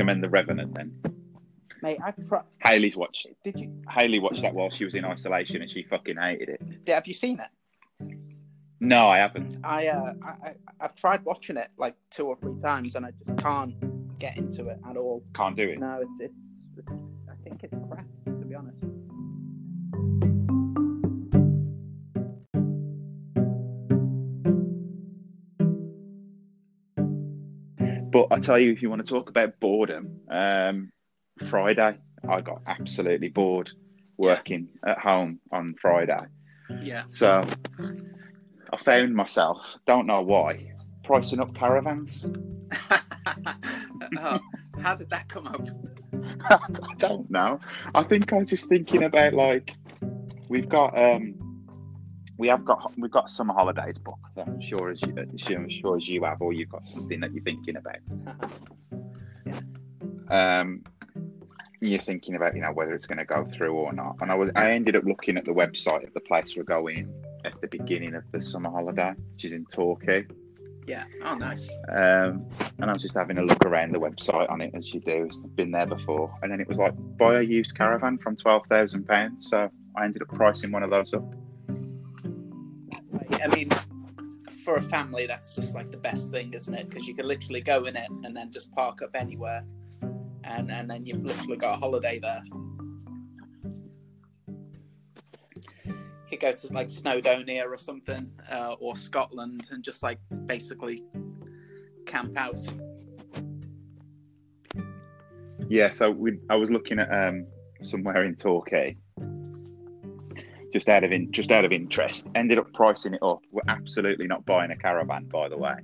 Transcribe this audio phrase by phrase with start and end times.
[0.00, 0.94] recommend The Revenant then.
[1.82, 2.44] Mate, I've tried.
[2.62, 3.28] Haley's watched.
[3.44, 3.70] Did you?
[3.90, 6.88] Haley watched that while she was in isolation, and she fucking hated it.
[6.88, 8.16] Have you seen it?
[8.80, 9.58] No, I haven't.
[9.62, 13.10] I, uh, I, I I've tried watching it like two or three times, and I
[13.10, 15.22] just can't get into it at all.
[15.34, 15.78] Can't do it.
[15.78, 16.40] No, it's it's.
[28.30, 30.92] I tell you, if you want to talk about boredom, um,
[31.46, 31.98] Friday
[32.28, 33.70] I got absolutely bored
[34.16, 36.20] working at home on Friday.
[36.82, 37.04] Yeah.
[37.08, 37.42] So
[38.72, 40.72] I found myself, don't know why,
[41.04, 42.24] pricing up caravans.
[44.18, 44.40] oh,
[44.80, 45.62] how did that come up?
[46.50, 47.58] I don't know.
[47.94, 49.74] I think I was just thinking about like
[50.48, 51.39] we've got um
[52.40, 54.38] we have got we've got summer holidays booked.
[54.38, 55.14] I'm sure as you
[55.54, 57.98] I'm sure as you have, or you've got something that you're thinking about.
[60.30, 60.84] Um,
[61.80, 64.14] you're thinking about you know whether it's going to go through or not.
[64.20, 67.12] And I was I ended up looking at the website of the place we're going
[67.44, 70.26] at the beginning of the summer holiday, which is in Torquay.
[70.86, 71.02] Yeah.
[71.24, 71.68] Oh, nice.
[71.88, 72.46] Um,
[72.78, 75.28] and I was just having a look around the website on it as you do.
[75.44, 78.62] I've been there before, and then it was like buy a used caravan from twelve
[78.68, 79.50] thousand pounds.
[79.50, 81.24] So I ended up pricing one of those up.
[83.32, 83.70] I mean,
[84.64, 86.88] for a family, that's just like the best thing, isn't it?
[86.88, 89.64] Because you can literally go in it and then just park up anywhere,
[90.44, 92.42] and and then you've literally got a holiday there.
[95.84, 101.04] You could go to like Snowdonia or something, uh, or Scotland, and just like basically
[102.06, 102.58] camp out.
[105.68, 107.46] Yeah, so we, I was looking at um,
[107.80, 108.96] somewhere in Torquay,
[110.72, 112.28] just out of in, just out of interest.
[112.34, 113.42] Ended up pricing it up.
[113.50, 115.74] We're absolutely not buying a caravan, by the way.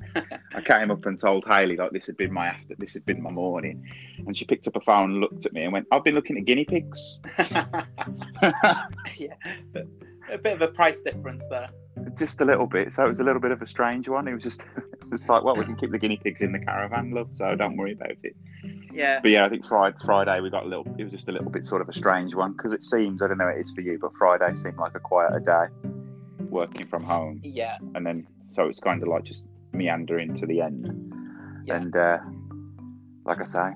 [0.55, 3.23] I came up and told Haley like this had been my after, this had been
[3.23, 3.87] my morning,
[4.19, 6.39] and she picked up a phone and looked at me and went, "I've been looking
[6.39, 9.35] at guinea pigs." yeah,
[10.31, 11.69] a bit of a price difference there.
[12.17, 12.93] Just a little bit.
[12.93, 14.29] So it was a little bit of a strange one.
[14.29, 16.59] It was just, it was like, well, we can keep the guinea pigs in the
[16.59, 17.29] caravan, love.
[17.33, 18.37] So don't worry about it.
[18.93, 20.87] Yeah, But yeah, I think Friday, Friday we got a little.
[20.99, 23.29] It was just a little bit sort of a strange one because it seems I
[23.29, 25.91] don't know what it is for you, but Friday seemed like a quieter day,
[26.49, 30.63] working from home, yeah, and then so it's kind of like just meandering to the
[30.63, 31.13] end.
[31.65, 31.77] Yeah.
[31.77, 32.19] And uh,
[33.27, 33.71] like I say,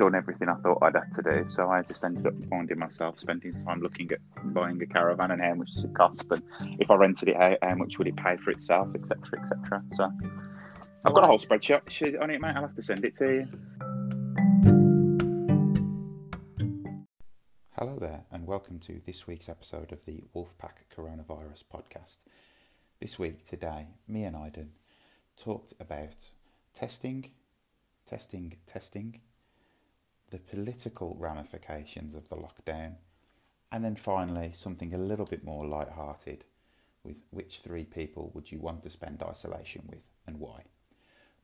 [0.00, 1.44] done everything I thought I'd had to do.
[1.50, 4.18] So I just ended up finding myself spending time looking at
[4.54, 6.42] buying a caravan and how much it cost, and
[6.80, 9.82] if I rented it, how, how much would it pay for itself, etc., etc.
[9.92, 10.10] So
[11.04, 12.54] I've got a whole spreadsheet on it, mate.
[12.56, 13.46] I'll have to send it to you.
[17.78, 22.20] Hello there, and welcome to this week's episode of the Wolfpack Coronavirus Podcast.
[23.02, 24.68] This week, today, me and Aydin
[25.36, 26.30] talked about
[26.72, 27.32] testing,
[28.06, 29.20] testing, testing,
[30.30, 32.94] the political ramifications of the lockdown,
[33.72, 36.44] and then finally, something a little bit more light-hearted
[37.04, 40.62] with which three people would you want to spend isolation with and why.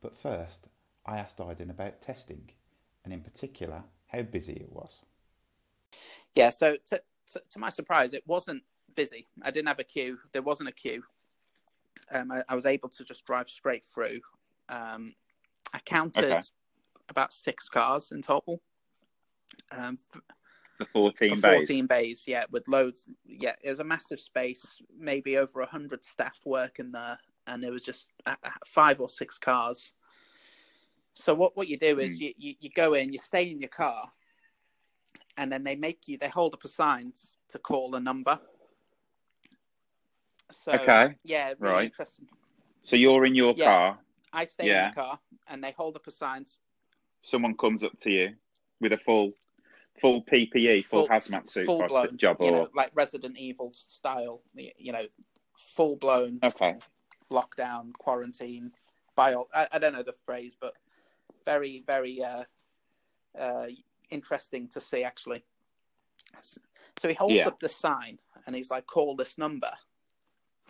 [0.01, 0.69] But first,
[1.07, 2.51] I asked Aydin about testing,
[3.05, 5.01] and in particular, how busy it was.
[6.35, 6.51] yeah.
[6.51, 7.01] So to,
[7.33, 8.63] to, to my surprise, it wasn't
[8.95, 9.29] busy.
[9.43, 10.19] I didn't have a queue.
[10.33, 11.03] There wasn't a queue.
[12.11, 14.21] Um, I, I was able to just drive straight through.
[14.69, 15.15] Um,
[15.73, 16.45] I counted Okay.
[17.09, 18.63] about six cars in total.
[19.71, 19.99] Um,
[20.79, 21.69] The 14 for bays.
[21.69, 23.07] 14 bays, yeah, with loads.
[23.25, 27.83] Yeah, it was a massive space, maybe over 100 staff working there, and there was
[27.83, 29.93] just uh, uh, five or six cars.
[31.15, 32.21] So what, what you do is Mm.
[32.21, 34.13] you, you, you go in, you stay in your car,
[35.39, 37.13] and then they make you, they hold up a sign
[37.49, 38.39] to call a number.
[40.53, 41.15] So, Okay.
[41.25, 41.85] yeah, really right.
[41.87, 42.29] interesting.
[42.83, 43.65] So you're in your Yeah.
[43.65, 43.99] car.
[44.33, 44.85] I stay Yeah.
[44.85, 45.19] in the car,
[45.49, 46.45] and they hold up a sign.
[47.23, 48.35] Someone comes up to you
[48.81, 49.33] with a full,
[50.01, 54.93] full PPE, full, hazmat suit full blown, job, or know, like Resident Evil style, you
[54.93, 55.07] know,
[55.75, 56.77] full blown okay,
[57.31, 58.73] lockdown, quarantine,
[59.15, 59.47] bio.
[59.55, 60.75] I, I don't know the phrase, but
[61.45, 62.45] very, very uh,
[63.39, 63.67] uh,
[64.11, 65.45] interesting to see actually.
[66.99, 67.49] So he holds Yeah.
[67.49, 69.71] up the sign and he's like, "Call this number."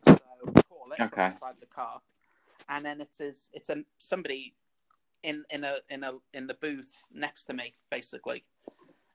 [0.07, 0.17] So
[0.69, 1.27] call it Okay.
[1.27, 2.01] inside the car,
[2.69, 4.55] and then it is it's a somebody
[5.27, 8.45] in in a in a in the booth next to me basically,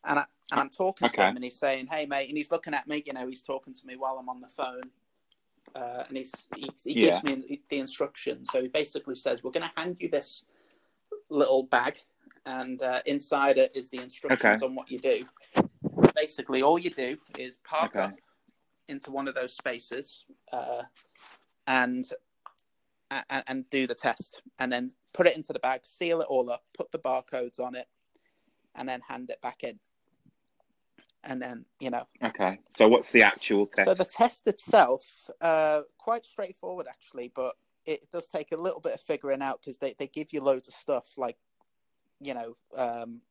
[0.06, 2.74] and I and I'm talking to him and he's saying, "Hey mate," and he's looking
[2.74, 3.02] at me.
[3.06, 4.92] You know, he's talking to me while I'm on the phone,
[5.74, 8.50] uh, and he's he, he gives me the instructions.
[8.52, 10.44] So he basically says, "We're going to hand you this
[11.30, 11.98] little bag,
[12.46, 14.66] and uh, inside it is the instructions Okay.
[14.66, 15.26] on what you do.
[16.14, 18.04] Basically, all you do is park Okay.
[18.04, 18.14] up
[18.90, 20.84] into one of those spaces, uh,
[21.68, 22.10] and
[23.30, 26.50] and, and do the test, and then put it into the bag, seal it all
[26.50, 27.88] up, put the barcodes on it,
[28.76, 29.80] and then hand it back in.
[31.24, 32.08] And then you know.
[32.24, 32.60] Okay.
[32.72, 33.88] So what's the actual test?
[33.88, 35.04] So the test itself,
[35.40, 37.56] uh, quite straightforward actually, but
[37.86, 40.68] it does take a little bit of figuring out because they, they give you loads
[40.68, 41.38] of stuff like,
[42.20, 43.22] you know, um,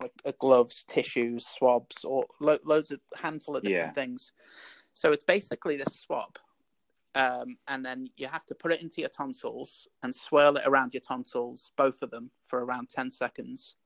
[0.00, 4.02] like uh, gloves, tissues, swabs, or lo- loads of handful of different yeah.
[4.02, 4.32] things.
[4.94, 6.36] So it's basically this swab,
[7.14, 10.94] um, and then you have to put it into your tonsils and swirl it around
[10.94, 13.76] your tonsils, both of them, for around ten seconds,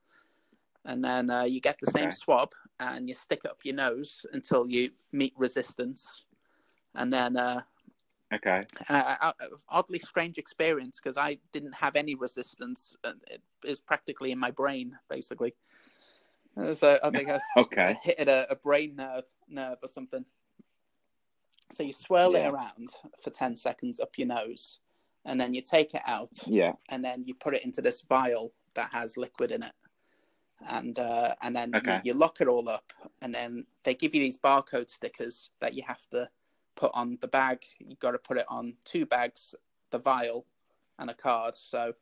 [0.84, 2.16] and then uh, you get the same okay.
[2.16, 6.24] swab and you stick it up your nose until you meet resistance,
[6.94, 7.60] and then uh,
[8.34, 8.62] Okay.
[8.88, 9.32] Uh,
[9.68, 12.96] oddly strange experience because I didn't have any resistance.
[13.30, 15.54] It is practically in my brain, basically.
[16.74, 17.96] So I think I okay.
[18.02, 20.24] hit a, a, brain nerve nerve or something.
[21.72, 22.46] So you swirl yeah.
[22.46, 22.88] it around
[23.22, 24.80] for ten seconds up your nose,
[25.24, 26.32] and then you take it out.
[26.46, 26.72] Yeah.
[26.88, 29.72] And then you put it into this vial that has liquid in it,
[30.68, 32.00] and uh, and then okay.
[32.04, 32.92] you, you lock it all up,
[33.22, 36.28] and then they give you these barcode stickers that you have to
[36.76, 37.64] put on the bag.
[37.78, 39.54] You've got to put it on two bags,
[39.90, 40.46] the vial,
[40.98, 41.54] and a card.
[41.54, 41.94] So,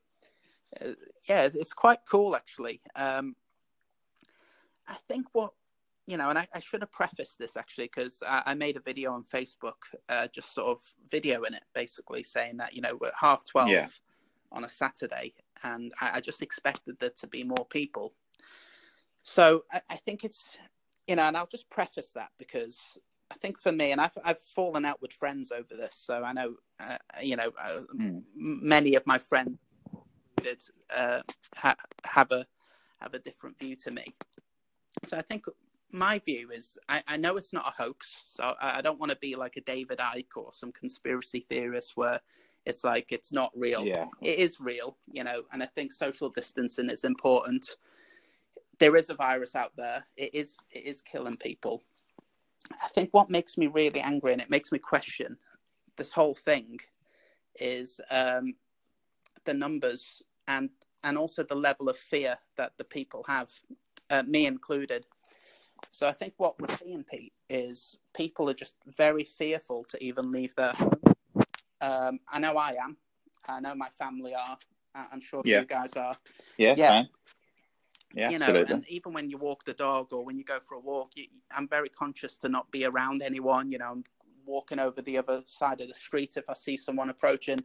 [0.80, 0.88] uh,
[1.28, 2.82] yeah, it's quite cool actually.
[2.96, 3.36] Um,
[4.86, 5.52] I think what
[6.06, 8.80] you know, and I, I should have prefaced this actually because I, I, made a
[8.80, 9.72] video on Facebook,
[10.08, 13.88] uh, just sort of videoing it, basically saying that you know we're half twelve yeah.
[14.52, 18.14] on a Saturday, and I, I, just expected there to be more people.
[19.22, 20.56] So I, I think it's
[21.06, 22.78] you know, and I'll just preface that because
[23.30, 26.32] I think for me, and I've I've fallen out with friends over this, so I
[26.32, 28.22] know uh, you know uh, mm.
[28.36, 29.58] many of my friends
[30.42, 30.62] did
[30.94, 31.22] uh,
[31.56, 32.46] ha- have a
[33.00, 34.04] have a different view to me.
[35.04, 35.46] So I think
[35.94, 39.10] my view is I, I know it's not a hoax, so I, I don't want
[39.10, 42.20] to be like a David Icke or some conspiracy theorist where
[42.66, 43.84] it's like it's not real.
[43.84, 44.06] Yeah.
[44.20, 47.66] It is real, you know, and I think social distancing is important.
[48.78, 50.04] There is a virus out there.
[50.16, 51.82] It is it is killing people.
[52.82, 55.36] I think what makes me really angry and it makes me question
[55.96, 56.78] this whole thing
[57.60, 58.54] is um,
[59.44, 60.70] the numbers and
[61.04, 63.50] and also the level of fear that the people have,
[64.08, 65.04] uh, me included.
[65.90, 70.32] So I think what we're seeing, Pete, is people are just very fearful to even
[70.32, 71.00] leave their home.
[71.80, 72.96] Um, I know I am.
[73.46, 74.58] I know my family are.
[74.94, 75.60] I'm sure yeah.
[75.60, 76.16] you guys are.
[76.56, 76.88] Yeah, yeah.
[76.88, 77.08] Fine.
[78.14, 78.74] Yeah, you know, absolutely.
[78.74, 81.26] and even when you walk the dog or when you go for a walk, you,
[81.50, 83.72] I'm very conscious to not be around anyone.
[83.72, 84.04] You know, I'm
[84.46, 87.58] walking over the other side of the street if I see someone approaching.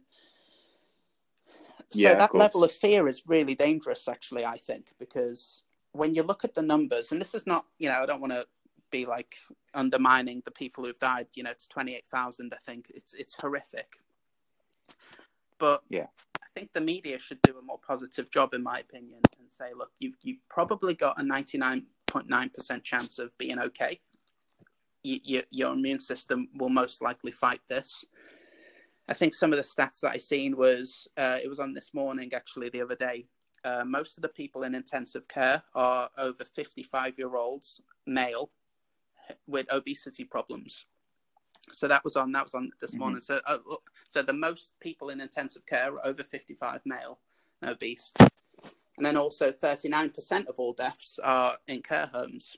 [1.92, 4.44] So yeah, that level of fear is really dangerous, actually.
[4.44, 8.02] I think because when you look at the numbers, and this is not, you know,
[8.02, 8.46] I don't want to
[8.90, 9.34] be like
[9.74, 11.26] undermining the people who've died.
[11.34, 12.52] You know, it's twenty eight thousand.
[12.52, 13.96] I think it's it's horrific.
[15.58, 16.06] But yeah,
[16.42, 19.70] I think the media should do a more positive job, in my opinion, and say,
[19.76, 24.00] look, you've you've probably got a ninety nine point nine percent chance of being okay.
[25.02, 28.04] You, you, your immune system will most likely fight this.
[29.08, 31.94] I think some of the stats that I seen was uh, it was on this
[31.94, 33.26] morning actually the other day
[33.64, 38.50] uh, most of the people in intensive care are over 55 year olds, male,
[39.46, 40.86] with obesity problems.
[41.72, 43.00] So that was on that was on this mm-hmm.
[43.00, 43.22] morning.
[43.22, 43.58] So uh,
[44.08, 47.18] so the most people in intensive care are over 55 male
[47.60, 48.12] and obese,
[48.96, 52.56] and then also 39% of all deaths are in care homes.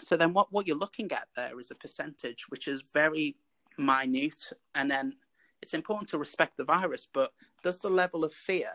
[0.00, 3.36] So then what what you're looking at there is a percentage which is very
[3.76, 5.14] minute, and then
[5.62, 8.70] it's important to respect the virus, but does the level of fear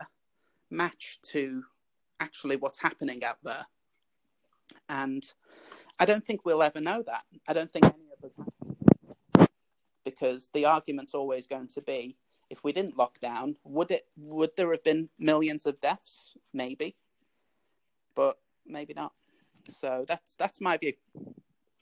[0.74, 1.64] match to
[2.20, 3.66] actually what's happening out there.
[4.88, 5.24] And
[5.98, 7.24] I don't think we'll ever know that.
[7.48, 9.48] I don't think any of us
[10.04, 12.16] because the argument's always going to be
[12.50, 16.36] if we didn't lock down, would it would there have been millions of deaths?
[16.52, 16.96] Maybe.
[18.14, 19.12] But maybe not.
[19.68, 20.92] So that's that's my view.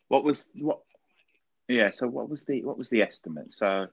[0.09, 0.81] What was what
[1.69, 3.53] yeah, so what was the what was the estimate?
[3.53, 3.87] So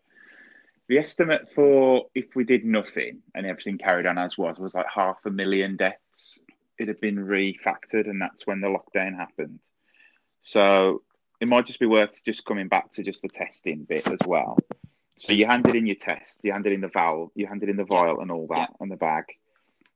[0.90, 4.88] the estimate for if we did nothing and everything carried on as was was like
[4.94, 6.40] half a million deaths.
[6.80, 9.60] It had been refactored, and that's when the lockdown happened.
[10.42, 11.04] So
[11.40, 14.58] it might just be worth just coming back to just the testing bit as well.
[15.20, 17.84] So you handed in your test, you handed in the valve, you handed in the
[17.84, 18.76] vial and all that, yeah.
[18.80, 19.26] and the bag.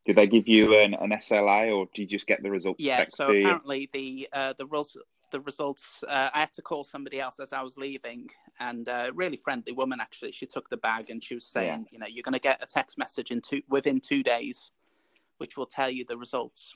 [0.06, 2.84] Did they give you an, an SLA, or did you just get the results?
[2.84, 4.68] Yeah, so apparently the uh, the
[5.34, 5.84] the results.
[6.08, 8.30] Uh, I had to call somebody else as I was leaving,
[8.62, 10.32] and a uh, really friendly woman actually.
[10.32, 11.90] She took the bag and she was saying, yeah.
[11.92, 14.72] you know, you're going to get a text message in two within two days,
[15.40, 16.76] which will tell you the results.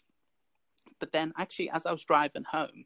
[0.99, 2.85] But then, actually, as I was driving home,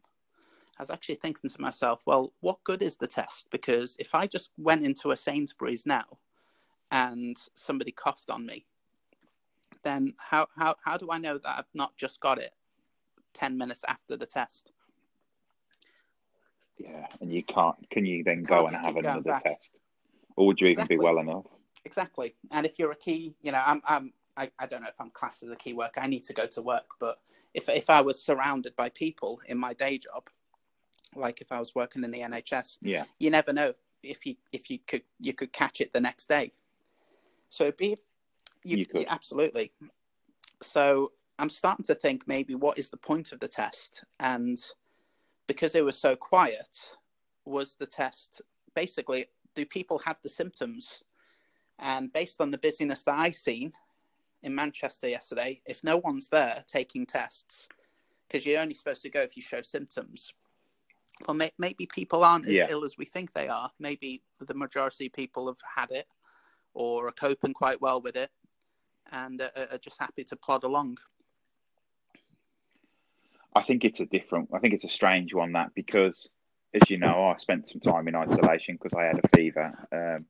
[0.78, 3.46] I was actually thinking to myself, well, what good is the test?
[3.50, 6.04] Because if I just went into a Sainsbury's now
[6.90, 8.66] and somebody coughed on me,
[9.82, 12.52] then how how how do I know that I've not just got it
[13.32, 14.70] ten minutes after the test.
[16.78, 17.76] Yeah, and you can't.
[17.90, 19.44] Can you then go and have another back.
[19.44, 19.80] test,
[20.36, 20.96] or would you exactly.
[20.96, 21.44] even be well enough?
[21.84, 22.34] Exactly.
[22.50, 25.10] And if you're a key, you know, I'm, I'm, I, I don't know if I'm
[25.10, 26.00] classed as a key worker.
[26.00, 27.18] I need to go to work, but
[27.54, 30.28] if if I was surrounded by people in my day job,
[31.14, 34.70] like if I was working in the NHS, yeah, you never know if you if
[34.70, 36.52] you could you could catch it the next day.
[37.50, 37.96] So it'd be
[38.64, 39.06] you, you could.
[39.08, 39.72] absolutely.
[40.62, 44.04] So I'm starting to think maybe what is the point of the test?
[44.20, 44.58] And
[45.46, 46.68] because it was so quiet,
[47.44, 48.40] was the test
[48.74, 51.02] basically do people have the symptoms?
[51.78, 53.72] And based on the busyness that I seen
[54.42, 57.68] in Manchester yesterday, if no one's there taking tests,
[58.26, 60.32] because you're only supposed to go if you show symptoms.
[61.26, 62.66] Well, may- maybe people aren't as yeah.
[62.70, 63.70] ill as we think they are.
[63.78, 66.06] Maybe the majority of people have had it
[66.74, 68.30] or are coping quite well with it
[69.10, 70.96] and are just happy to plod along.
[73.54, 74.50] I think it's a different.
[74.52, 76.30] I think it's a strange one that because,
[76.74, 80.26] as you know, I spent some time in isolation because I had a fever, um,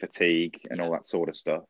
[0.00, 1.64] fatigue, and all that sort of stuff.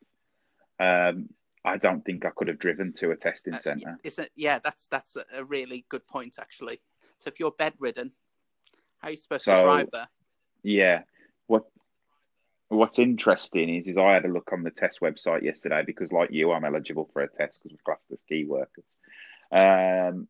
[0.78, 1.28] Um,
[1.64, 3.98] I don't think I could have driven to a testing uh, centre.
[4.04, 4.30] Is it?
[4.36, 6.80] Yeah, that's that's a really good point actually.
[7.18, 8.12] So if you're bedridden,
[8.98, 10.08] how are you supposed so, to drive there?
[10.62, 11.02] Yeah,
[11.46, 11.64] what
[12.68, 16.30] what's interesting is is I had a look on the test website yesterday because, like
[16.30, 18.84] you, I'm eligible for a test because we're classed as key workers.
[19.50, 20.28] Um,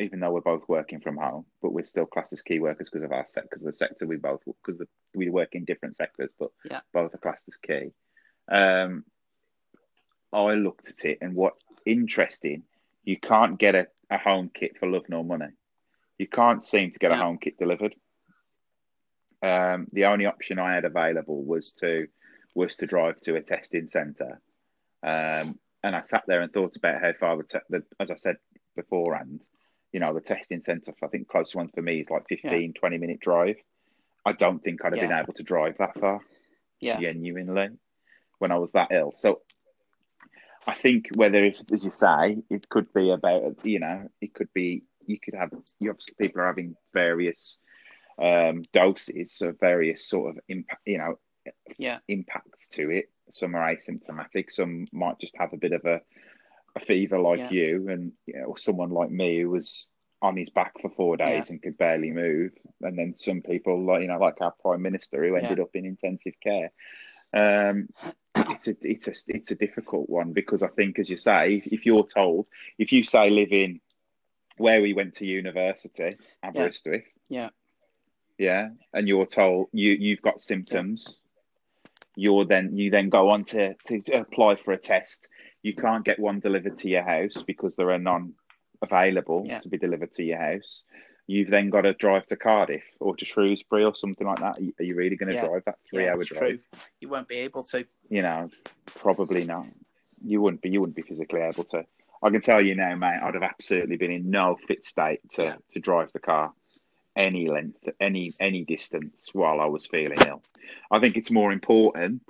[0.00, 3.04] even though we're both working from home, but we're still classed as key workers because
[3.04, 4.80] of our set because the sector we both because
[5.14, 6.80] we work in different sectors, but yeah.
[6.92, 7.92] both are classed as key.
[8.50, 9.04] Um,
[10.32, 11.54] I looked at it and what
[11.84, 12.62] interesting,
[13.04, 15.48] you can't get a, a home kit for love nor money.
[16.18, 17.18] You can't seem to get yeah.
[17.18, 17.94] a home kit delivered.
[19.42, 22.08] Um, the only option I had available was to
[22.54, 24.40] was to drive to a testing centre,
[25.02, 28.16] um, and I sat there and thought about how far the, te- the as I
[28.16, 28.36] said
[28.76, 29.42] beforehand,
[29.92, 32.68] you know, the testing centre, I think closest one for me is like 15, yeah.
[32.78, 33.56] 20 minute drive.
[34.24, 35.08] I don't think I'd have yeah.
[35.08, 36.20] been able to drive that far.
[36.80, 37.00] Yeah.
[37.00, 37.70] Genuinely.
[38.38, 39.12] When I was that ill.
[39.16, 39.40] So
[40.66, 44.52] I think whether, if, as you say, it could be about, you know, it could
[44.54, 47.58] be, you could have, you obviously people are having various
[48.18, 51.18] um, doses of various sort of impact, you know,
[51.78, 53.10] yeah, impacts to it.
[53.30, 56.00] Some are asymptomatic, some might just have a bit of a
[56.76, 57.50] a fever like yeah.
[57.50, 59.90] you, and you know, someone like me who was
[60.22, 61.52] on his back for four days yeah.
[61.52, 65.24] and could barely move, and then some people like you know, like our prime minister
[65.24, 65.64] who ended yeah.
[65.64, 66.70] up in intensive care.
[67.32, 67.88] Um,
[68.34, 71.66] it's a it's a it's a difficult one because I think, as you say, if,
[71.66, 72.46] if you're told,
[72.78, 73.80] if you say live in
[74.56, 77.50] where we went to university, Aberystwyth, yeah,
[78.38, 81.20] yeah, and you're told you you've got symptoms,
[82.16, 85.28] you're then you then go on to to apply for a test
[85.62, 88.34] you can't get one delivered to your house because there are none
[88.82, 89.60] available yeah.
[89.60, 90.82] to be delivered to your house.
[91.26, 94.58] You've then got to drive to Cardiff or to Shrewsbury or something like that.
[94.58, 95.46] Are you really going to yeah.
[95.46, 96.38] drive that three-hour drive?
[96.38, 96.58] True.
[97.00, 97.86] You won't be able to.
[98.08, 98.50] You know,
[98.86, 99.66] probably not.
[100.24, 100.70] You wouldn't be.
[100.70, 101.84] You wouldn't be physically able to.
[102.22, 103.20] I can tell you now, mate.
[103.22, 106.52] I'd have absolutely been in no fit state to to drive the car
[107.16, 110.42] any length, any any distance while I was feeling ill.
[110.90, 112.22] I think it's more important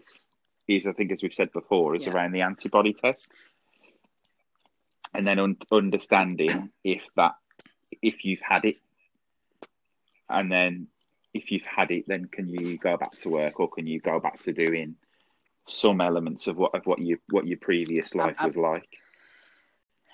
[0.71, 2.13] is, I think, as we've said before, is yeah.
[2.13, 3.31] around the antibody test,
[5.15, 7.35] and then un- understanding if that
[8.03, 8.77] if you've had it,
[10.29, 10.87] and then
[11.35, 14.21] if you've had it, then can you go back to work or can you go
[14.21, 14.97] back to doing
[15.67, 18.89] some elements of what of what you what your previous life was like?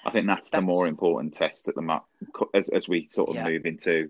[0.04, 2.04] I think that's, that's, the more important test at the moment
[2.54, 3.48] as as we sort of yeah.
[3.48, 4.06] move into.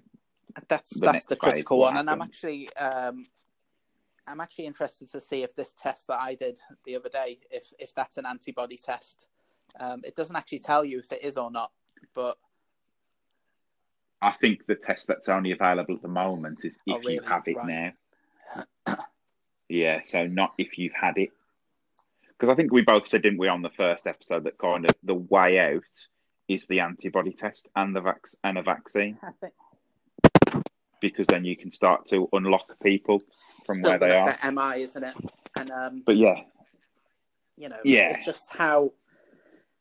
[0.68, 3.26] That's the that's the critical one, and I'm actually um,
[4.26, 7.72] I'm actually interested to see if this test that I did the other day, if
[7.78, 9.26] if that's an antibody test.
[9.78, 11.70] Um, it doesn't actually tell you if it is or not,
[12.14, 12.38] but
[14.22, 17.14] I think the test that's only available at the moment is if oh, really?
[17.14, 17.94] you have it right.
[18.86, 18.96] now.
[19.68, 21.30] yeah, so not if you've had it,
[22.28, 24.94] because I think we both said, didn't we, on the first episode that kind of
[25.02, 26.08] the way out
[26.48, 29.18] is the antibody test and the vac- and a vaccine.
[29.22, 29.52] I think
[31.00, 33.20] because then you can start to unlock people
[33.64, 34.36] from Still where they are.
[34.52, 35.14] MI, isn't it?
[35.58, 36.40] And um, but yeah,
[37.56, 38.92] you know, yeah, it's just how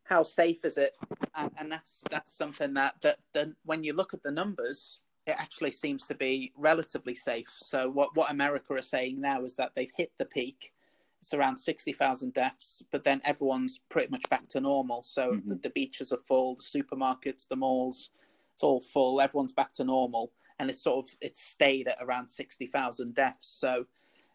[0.04, 0.94] how safe is it?
[1.36, 5.36] And, and that's that's something that that then when you look at the numbers, it
[5.38, 7.50] actually seems to be relatively safe.
[7.50, 10.74] So what what America are saying now is that they've hit the peak.
[11.22, 15.04] It's around sixty thousand deaths, but then everyone's pretty much back to normal.
[15.04, 15.50] So mm-hmm.
[15.50, 18.12] the, the beaches are full, the supermarkets, the malls,
[18.56, 19.20] it's all full.
[19.20, 23.48] Everyone's back to normal and it's sort of it's stayed at around sixty thousand deaths.
[23.48, 23.86] So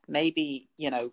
[0.07, 1.11] maybe you know,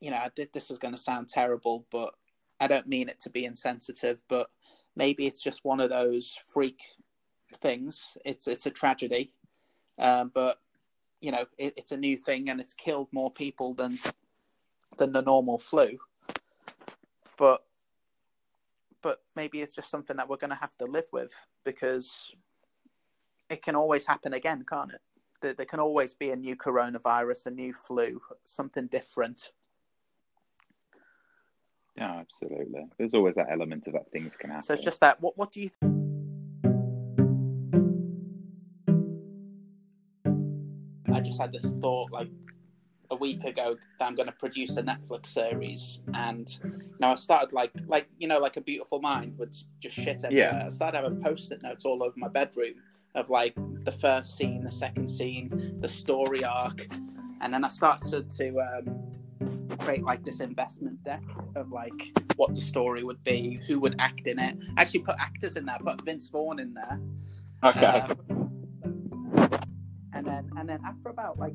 [0.00, 2.14] you know, this is going to sound terrible, but
[2.60, 4.48] I don't mean it to be insensitive, but
[4.96, 6.80] maybe it's just one of those freak
[7.60, 8.16] things.
[8.24, 9.32] It's it's a tragedy,
[9.98, 10.60] um, but
[11.20, 13.98] you know it, it's a new thing and it's killed more people than
[14.96, 15.98] than the normal flu.
[17.36, 17.62] But
[19.04, 21.30] but maybe it's just something that we're going to have to live with
[21.62, 22.34] because
[23.50, 25.00] it can always happen again, can't it?
[25.42, 29.52] There, there can always be a new coronavirus, a new flu, something different.
[31.96, 32.86] Yeah, absolutely.
[32.96, 34.64] There's always that element of that things can happen.
[34.64, 35.20] So it's just that.
[35.20, 35.68] What What do you?
[35.68, 35.92] Th-
[41.12, 42.30] I just had this thought, like
[43.14, 47.14] a week ago that I'm going to produce a Netflix series, and you know I
[47.14, 50.50] started like like you know like a Beautiful Mind would just shit everywhere.
[50.52, 50.66] Yeah.
[50.66, 52.74] I started having post-it notes all over my bedroom
[53.14, 53.54] of like
[53.84, 56.88] the first scene, the second scene, the story arc,
[57.40, 61.22] and then I started to um, create like this investment deck
[61.54, 64.56] of like what the story would be, who would act in it.
[64.76, 67.00] I actually put actors in there, put Vince Vaughn in there.
[67.62, 67.86] Okay.
[67.86, 68.50] Um,
[70.12, 71.54] and then and then after about like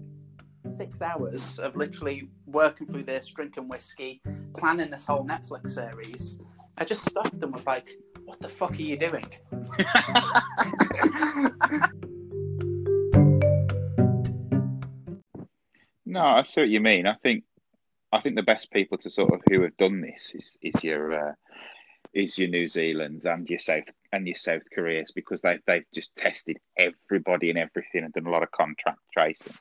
[0.76, 4.22] six hours of literally working through this, drinking whiskey,
[4.56, 6.40] planning this whole Netflix series,
[6.78, 7.90] I just stopped and was like,
[8.26, 9.26] "What the fuck are you doing?"
[16.06, 17.08] no, I see what you mean.
[17.08, 17.44] I think,
[18.12, 21.30] I think the best people to sort of who have done this is is your
[21.30, 21.34] uh,
[22.14, 26.16] is your New Zealand's and your South and your South Koreas because they they've just
[26.16, 29.54] tested everybody and everything and done a lot of contract tracing.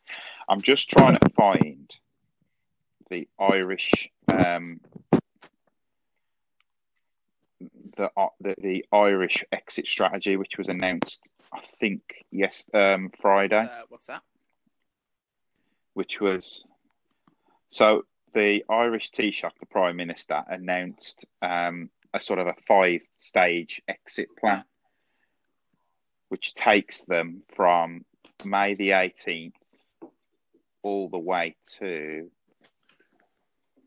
[0.48, 1.94] I'm just trying to find
[3.10, 4.80] the Irish um,
[7.96, 13.56] the, uh, the the Irish exit strategy, which was announced, I think, yes, um, Friday.
[13.56, 14.22] Uh, what's that?
[15.94, 16.64] Which was
[17.70, 23.82] so the Irish Taoiseach, the Prime Minister, announced um, a sort of a five stage
[23.88, 24.64] exit plan,
[26.28, 28.04] which takes them from
[28.44, 29.52] May the 18th
[30.82, 32.30] all the way to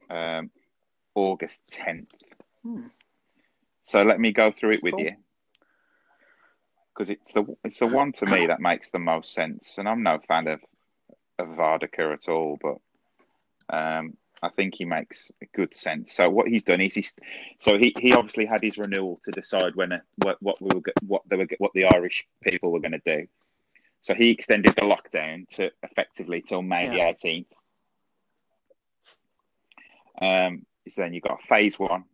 [0.09, 0.51] um,
[1.15, 2.07] August 10th.
[2.63, 2.87] Hmm.
[3.83, 5.03] So let me go through it with cool.
[5.03, 5.15] you
[6.93, 9.77] because it's the it's the one to me that makes the most sense.
[9.77, 10.61] And I'm no fan of
[11.39, 12.77] of Varadkar at all, but
[13.75, 16.11] um, I think he makes good sense.
[16.13, 17.15] So what he's done is he's
[17.59, 20.81] so he, he obviously had his renewal to decide when a, what what we were
[21.05, 23.27] what they were what the Irish people were going to do.
[24.01, 26.93] So he extended the lockdown to effectively till May yeah.
[26.93, 27.53] the eighteenth.
[30.19, 32.05] Um, so then you've got phase one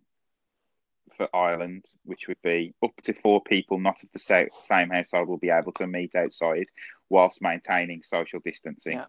[1.15, 5.37] for Ireland, which would be up to four people not of the same household will
[5.37, 6.67] be able to meet outside
[7.09, 9.01] whilst maintaining social distancing.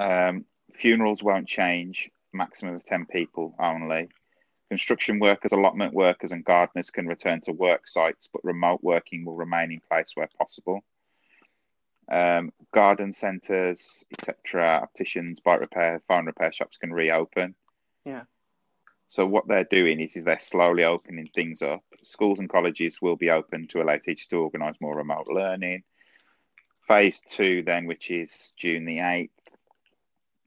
[0.00, 0.28] Yeah.
[0.28, 0.44] Um,
[0.76, 4.08] funerals won't change, maximum of 10 people only.
[4.68, 9.36] Construction workers, allotment workers, and gardeners can return to work sites, but remote working will
[9.36, 10.80] remain in place where possible.
[12.10, 17.54] Um, garden centres, etc., opticians, bike repair, phone repair shops can reopen.
[18.04, 18.24] Yeah.
[19.08, 21.82] So what they're doing is, is they're slowly opening things up.
[22.02, 25.84] Schools and colleges will be open to allow teachers to organise more remote learning.
[26.88, 29.30] Phase two, then, which is June the eighth,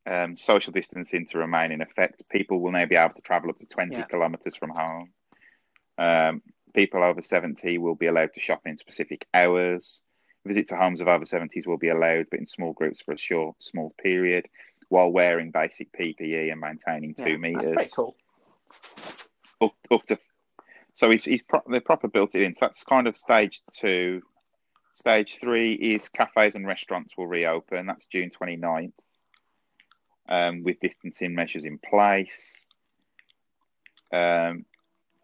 [0.10, 2.24] um, social distancing to remain in effect.
[2.30, 4.06] People will now be able to travel up to 20 yeah.
[4.06, 5.10] kilometres from home.
[5.98, 6.42] Um,
[6.74, 10.02] people over 70 will be allowed to shop in specific hours.
[10.46, 13.18] Visit to homes of over 70s will be allowed, but in small groups for a
[13.18, 14.48] short, small period,
[14.88, 17.66] while wearing basic PPE and maintaining two yeah, meters.
[17.66, 18.16] That's pretty cool.
[19.62, 20.18] Up, up to,
[20.94, 22.56] so he's, he's pro- they're proper built it in.
[22.56, 24.22] So that's kind of stage two.
[24.96, 27.86] Stage three is cafes and restaurants will reopen.
[27.86, 28.94] That's June 29th
[30.30, 32.66] um, with distancing measures in place.
[34.14, 34.62] Um,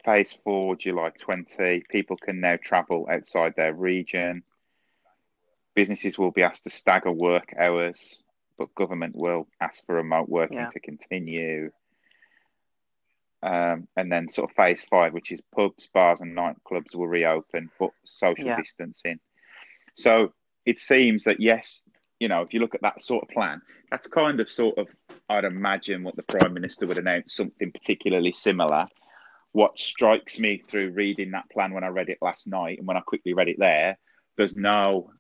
[0.04, 4.44] phase four, July 20, people can now travel outside their region.
[5.76, 8.20] Businesses will be asked to stagger work hours,
[8.58, 10.70] but government will ask for remote working yeah.
[10.70, 11.72] to continue.
[13.44, 17.70] Um, and then, sort of phase five, which is pubs, bars, and nightclubs will reopen,
[17.80, 18.58] but social yeah.
[18.58, 19.20] distancing.
[19.94, 20.34] So
[20.66, 21.82] it seems that yes,
[22.20, 24.88] you know, if you look at that sort of plan, that's kind of sort of,
[25.30, 28.88] I'd imagine what the Prime Minister would announce something particularly similar.
[29.52, 32.98] What strikes me through reading that plan when I read it last night and when
[32.98, 33.98] I quickly read it there,
[34.38, 35.12] there's no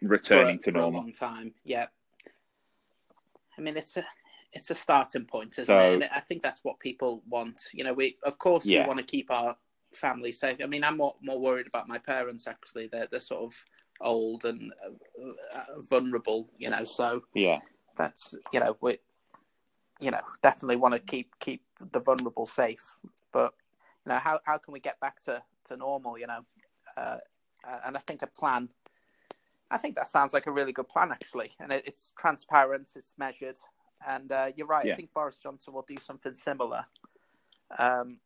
[0.00, 1.00] returning for, to normal.
[1.00, 1.86] A long time, yeah.
[3.58, 4.04] I mean, it's a
[4.52, 5.94] it's a starting point, isn't so, it?
[5.94, 7.60] And I think that's what people want.
[7.72, 8.82] You know, we of course yeah.
[8.82, 9.56] we want to keep our
[9.92, 10.58] family safe.
[10.62, 12.86] I mean, I'm more more worried about my parents actually.
[12.86, 13.54] They're they're sort of
[14.02, 16.84] old and uh, uh, vulnerable, you know.
[16.84, 17.60] So yeah,
[17.96, 18.98] that's you know we,
[20.00, 22.98] you know, definitely want to keep keep the vulnerable safe.
[23.32, 23.54] But
[24.04, 26.18] you know, how how can we get back to to normal?
[26.18, 26.44] You know,
[26.96, 27.18] uh,
[27.84, 28.68] and I think a plan.
[29.70, 33.14] I think that sounds like a really good plan, actually, and it, it's transparent, it's
[33.16, 33.58] measured,
[34.06, 34.84] and uh, you're right.
[34.84, 34.92] Yeah.
[34.92, 36.84] I think Boris Johnson will do something similar.
[37.78, 38.18] Um,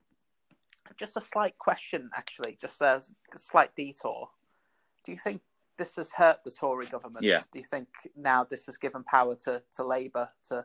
[0.97, 3.01] just a slight question, actually, just a
[3.37, 4.29] slight detour.
[5.05, 5.41] Do you think
[5.77, 7.25] this has hurt the Tory government?
[7.25, 7.43] Yeah.
[7.53, 10.65] Do you think now this has given power to, to Labour to?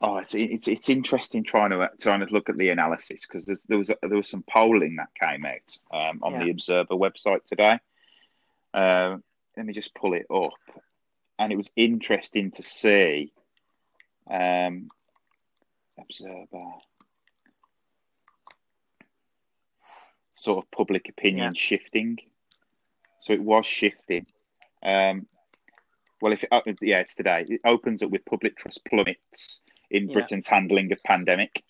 [0.00, 3.78] Oh, it's it's it's interesting trying to trying to look at the analysis because there
[3.78, 6.44] was there was some polling that came out um, on yeah.
[6.44, 7.78] the Observer website today.
[8.74, 9.16] Uh,
[9.56, 10.52] let me just pull it up,
[11.38, 13.32] and it was interesting to see.
[14.30, 14.88] Um,
[15.98, 16.72] Observer.
[20.34, 21.60] Sort of public opinion yeah.
[21.60, 22.18] shifting.
[23.20, 24.26] So it was shifting.
[24.84, 25.26] Um,
[26.20, 27.44] well, if it, uh, yeah, it's today.
[27.48, 30.14] It opens up with public trust plummets in yeah.
[30.14, 31.62] Britain's handling of pandemic.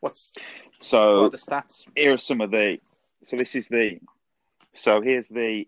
[0.00, 0.32] What's
[0.80, 1.16] so?
[1.16, 1.84] What are the stats?
[1.94, 2.78] Here are some of the.
[3.22, 3.98] So this is the.
[4.74, 5.66] So here's the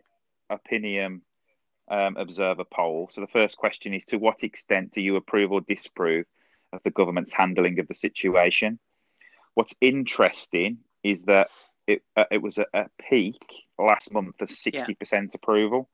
[0.48, 1.22] opinion
[1.88, 3.08] um, observer poll.
[3.10, 6.26] So the first question is: To what extent do you approve or disapprove
[6.72, 8.78] of the government's handling of the situation?
[9.54, 11.48] What's interesting is that
[11.86, 13.42] it uh, it was at a peak
[13.78, 14.96] last month of sixty yeah.
[14.98, 15.88] percent approval.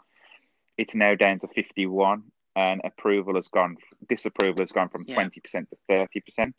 [0.76, 2.24] It's now down to fifty one,
[2.54, 3.76] and approval has gone
[4.08, 5.42] disapproval has gone from twenty yeah.
[5.42, 6.56] percent to thirty percent.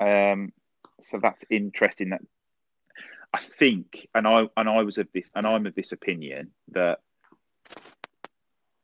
[0.00, 0.52] Um,
[1.00, 2.10] so that's interesting.
[2.10, 2.22] That
[3.32, 7.00] I think, and I and I was of this, and I'm of this opinion that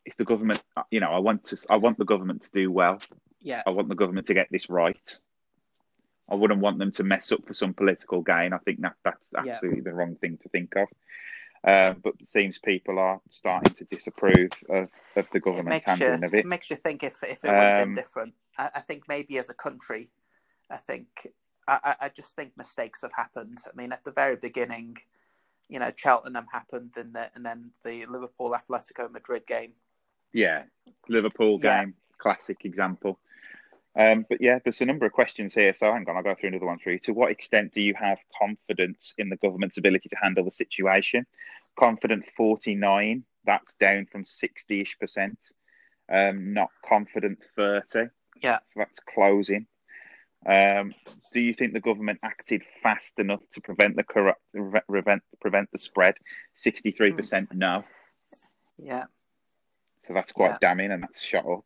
[0.04, 2.98] if the government, you know, I want to, I want the government to do well.
[3.40, 5.18] Yeah, I want the government to get this right.
[6.28, 8.52] I wouldn't want them to mess up for some political gain.
[8.52, 9.84] I think that that's absolutely yeah.
[9.84, 10.88] the wrong thing to think of.
[11.64, 16.26] Uh, but it seems people are starting to disapprove of, of the government's handling you,
[16.26, 16.40] of it.
[16.40, 18.34] It makes you think if, if it would have been different.
[18.56, 20.10] I, I, think maybe as a country,
[20.70, 21.26] I think
[21.66, 23.58] I, I just think mistakes have happened.
[23.66, 24.98] I mean, at the very beginning,
[25.68, 29.72] you know, Cheltenham happened, and, the, and then the Liverpool Atletico Madrid game.
[30.32, 30.62] Yeah,
[31.08, 32.16] Liverpool game, yeah.
[32.18, 33.18] classic example.
[33.98, 35.74] Um, but yeah, there's a number of questions here.
[35.74, 37.00] So hang on, I'll go through another one for you.
[37.00, 41.26] To what extent do you have confidence in the government's ability to handle the situation?
[41.76, 45.38] Confident 49, that's down from 60 ish percent.
[46.11, 48.08] Um, not confident 30.
[48.40, 48.58] Yeah.
[48.68, 49.66] So that's closing.
[50.46, 50.94] Um,
[51.32, 54.40] do you think the government acted fast enough to prevent the corrupt,
[54.88, 56.14] prevent, prevent the spread?
[56.56, 57.52] 63% mm.
[57.54, 57.84] no.
[58.76, 59.04] Yeah.
[60.02, 60.58] So that's quite yeah.
[60.61, 61.64] damning and that's shot up.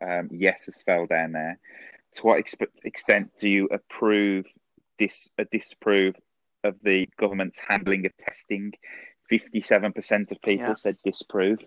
[0.00, 1.58] Um, yes has fell down there.
[2.14, 2.38] To what
[2.84, 4.46] extent do you approve
[4.98, 6.16] this, uh, disapprove
[6.64, 8.72] of the government's handling of testing?
[9.28, 10.74] Fifty-seven percent of people yeah.
[10.74, 11.58] said disapprove.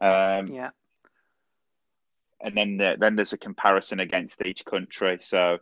[0.00, 0.70] Um, yeah.
[2.40, 5.18] And then there, then there's a comparison against each country.
[5.20, 5.58] So,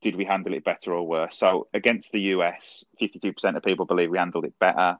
[0.00, 1.36] did we handle it better or worse?
[1.36, 4.96] So, against the US, fifty-two percent of people believe we handled it better.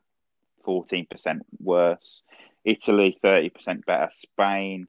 [0.65, 2.23] Fourteen percent worse.
[2.65, 4.09] Italy, 30% better.
[4.11, 4.87] Spain,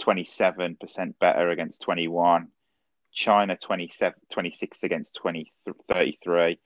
[0.00, 2.48] 27% better against 21.
[3.12, 5.52] China, 27, 26 against 20,
[5.88, 6.58] 33.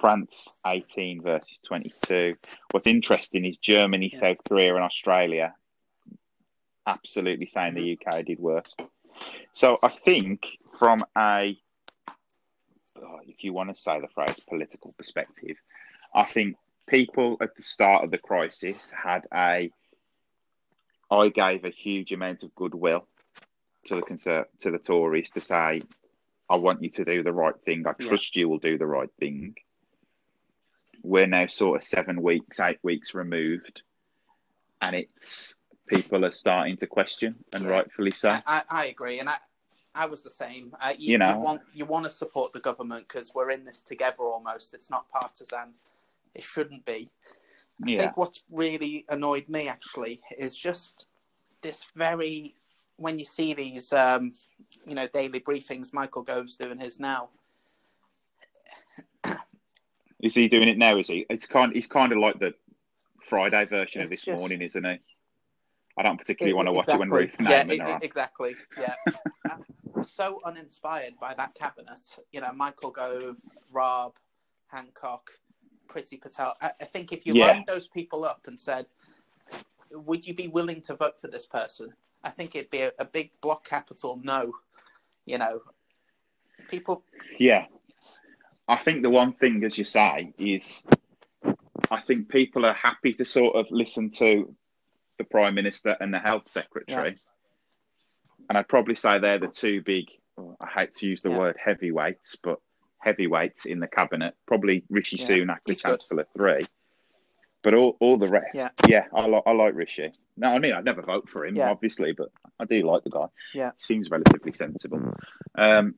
[0.00, 2.34] France, 18 versus 22.
[2.70, 4.18] What's interesting is Germany, yeah.
[4.18, 5.54] South Korea, and Australia
[6.86, 7.98] absolutely saying the.
[7.98, 8.74] UK did worse.
[9.52, 10.46] So I think
[10.78, 11.56] from a,
[13.02, 15.56] oh, if you want to say the phrase political perspective,
[16.14, 19.70] I think people at the start of the crisis had a
[21.10, 23.06] I gave a huge amount of goodwill
[23.86, 25.82] to the conser- to the Tories to say,
[26.50, 27.86] I want you to do the right thing.
[27.86, 28.40] I trust yeah.
[28.40, 29.54] you will do the right thing.
[31.02, 33.82] We're now sort of seven weeks, eight weeks removed,
[34.80, 35.54] and it's
[35.86, 37.70] people are starting to question, and yeah.
[37.70, 38.40] rightfully so.
[38.44, 39.36] I, I, agree, and I
[39.94, 40.74] I was the same.
[40.80, 43.64] Uh, you, you, know, you want you want to support the government because we're in
[43.64, 44.24] this together.
[44.24, 45.74] Almost, it's not partisan
[46.36, 47.10] it shouldn't be.
[47.84, 47.98] I yeah.
[48.00, 51.06] think what's really annoyed me actually is just
[51.62, 52.54] this very
[52.96, 54.32] when you see these um,
[54.86, 57.30] you know daily briefings Michael Gove's doing his now.
[60.20, 60.96] Is he doing it now?
[60.96, 61.26] Is he?
[61.28, 61.72] It's kind.
[61.72, 62.54] He's kind of like the
[63.20, 64.98] Friday version it's of this just, morning, isn't he?
[65.98, 67.06] I don't particularly it, want to watch exactly.
[67.06, 68.56] it when Ruth and yeah, it, exactly.
[68.78, 68.94] Yeah,
[70.02, 72.04] so uninspired by that cabinet.
[72.32, 73.36] You know, Michael Gove,
[73.70, 74.14] Rob,
[74.68, 75.30] Hancock.
[75.86, 76.54] Priti Patel.
[76.60, 77.46] I, I think if you yeah.
[77.46, 78.86] lined those people up and said,
[79.90, 81.94] "Would you be willing to vote for this person?"
[82.24, 84.52] I think it'd be a, a big block capital no.
[85.24, 85.60] You know,
[86.68, 87.02] people.
[87.38, 87.66] Yeah,
[88.68, 90.84] I think the one thing, as you say, is
[91.90, 94.54] I think people are happy to sort of listen to
[95.18, 97.16] the prime minister and the health secretary.
[98.48, 100.06] and I'd probably say they're the two big.
[100.38, 101.38] Oh, I hate to use the yeah.
[101.38, 102.60] word heavyweights, but
[102.98, 104.34] heavyweights in the cabinet.
[104.46, 106.38] Probably Rishi yeah, Sunak, the Chancellor, good.
[106.38, 106.66] three.
[107.62, 110.12] But all, all the rest, yeah, yeah I, li- I like Rishi.
[110.36, 111.70] No, I mean I'd never vote for him, yeah.
[111.70, 112.30] obviously, but
[112.60, 113.26] I do like the guy.
[113.54, 115.14] Yeah, seems relatively sensible.
[115.56, 115.96] Um,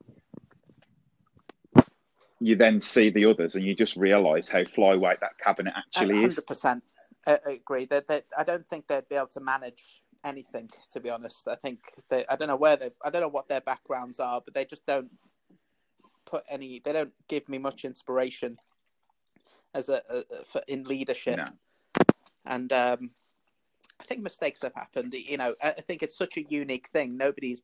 [2.41, 6.25] you then see the others, and you just realise how flyweight that cabinet actually 100%.
[6.25, 6.35] is.
[6.35, 6.85] Hundred percent,
[7.27, 7.85] I agree.
[7.87, 10.71] That I don't think they'd be able to manage anything.
[10.93, 12.25] To be honest, I think they.
[12.31, 12.91] I don't know where they.
[13.05, 15.11] I don't know what their backgrounds are, but they just don't
[16.29, 16.81] put any.
[16.85, 18.59] They don't give me much inspiration
[19.75, 21.37] as a, a for, in leadership.
[21.37, 21.47] No.
[22.45, 23.11] And um,
[24.01, 25.15] I think mistakes have happened.
[25.15, 27.17] You know, I think it's such a unique thing.
[27.17, 27.61] Nobody's.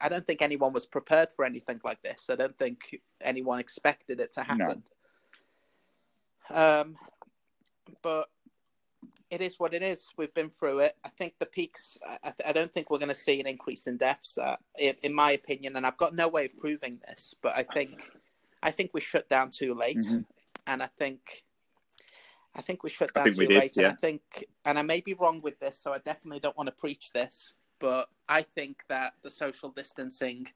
[0.00, 2.26] I don't think anyone was prepared for anything like this.
[2.30, 4.82] I don't think anyone expected it to happen.
[6.50, 6.56] No.
[6.56, 6.96] Um,
[8.02, 8.28] but
[9.30, 10.08] it is what it is.
[10.16, 10.96] We've been through it.
[11.04, 11.98] I think the peaks.
[12.24, 15.14] I, I don't think we're going to see an increase in deaths, uh, in, in,
[15.14, 15.76] my opinion.
[15.76, 18.10] And I've got no way of proving this, but I think,
[18.62, 20.20] I think we shut down too late, mm-hmm.
[20.66, 21.44] and I think,
[22.54, 23.76] I think we shut down too did, late.
[23.76, 23.84] Yeah.
[23.84, 26.68] And I think, and I may be wrong with this, so I definitely don't want
[26.68, 30.46] to preach this, but I think that the social distancing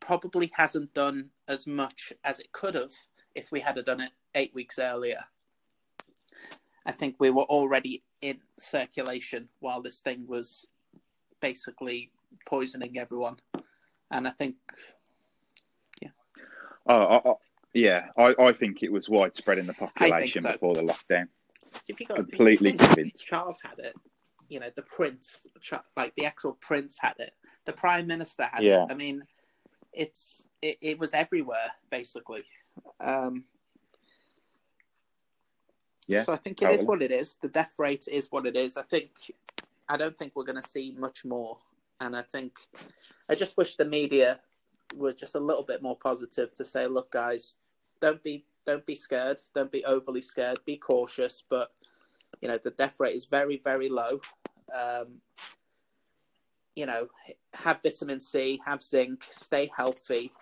[0.00, 2.92] probably hasn't done as much as it could have
[3.34, 5.24] if we had done it eight weeks earlier.
[6.86, 10.66] I think we were already in circulation while this thing was
[11.40, 12.10] basically
[12.46, 13.36] poisoning everyone,
[14.10, 14.54] and I think,
[16.00, 16.10] yeah.
[16.86, 17.38] Oh,
[17.74, 20.52] yeah, I, I think it was widespread in the population so.
[20.52, 21.26] before the lockdown.
[21.72, 23.26] So if you got, Completely if you convinced.
[23.26, 23.94] Charles had it.
[24.48, 25.46] You know, the prince,
[25.96, 27.32] like the actual prince had it.
[27.64, 28.84] The prime minister had yeah.
[28.84, 28.90] it.
[28.90, 29.24] I mean,
[29.92, 32.44] it's it, it was everywhere basically.
[33.00, 33.44] Um,
[36.06, 36.22] yeah.
[36.22, 36.80] So I think it totally.
[36.80, 37.36] is what it is.
[37.40, 38.76] The death rate is what it is.
[38.76, 39.10] I think
[39.88, 41.58] I don't think we're going to see much more.
[42.00, 42.58] And I think
[43.28, 44.40] I just wish the media
[44.94, 47.56] were just a little bit more positive to say, look, guys,
[48.00, 51.42] don't be don't be scared, don't be overly scared, be cautious.
[51.48, 51.72] But
[52.40, 54.20] you know, the death rate is very very low.
[54.76, 55.20] Um,
[56.74, 57.08] you know,
[57.54, 60.32] have vitamin C, have zinc, stay healthy.